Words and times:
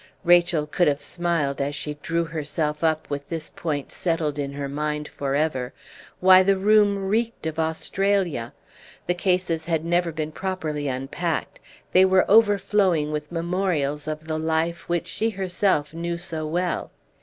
Rachel 0.23 0.65
could 0.65 0.87
have 0.87 0.99
smiled 0.99 1.61
as 1.61 1.75
she 1.75 1.93
drew 2.01 2.23
herself 2.23 2.83
up 2.83 3.07
with 3.11 3.29
this 3.29 3.51
point 3.51 3.91
settled 3.91 4.39
in 4.39 4.53
her 4.53 4.67
mind 4.67 5.07
for 5.07 5.35
ever; 5.35 5.73
why, 6.19 6.41
the 6.41 6.57
room 6.57 7.07
reeked 7.07 7.45
of 7.45 7.59
Australia! 7.59 8.51
These 9.05 9.17
cases 9.17 9.65
had 9.65 9.85
never 9.85 10.11
been 10.11 10.31
properly 10.31 10.87
unpacked, 10.87 11.59
they 11.91 12.03
were 12.03 12.25
overflowing 12.27 13.11
with 13.11 13.31
memorials 13.31 14.07
of 14.07 14.27
the 14.27 14.39
life 14.39 14.89
which 14.89 15.05
she 15.05 15.29
herself 15.29 15.93
knew 15.93 16.17
so 16.17 16.47
well. 16.47 16.89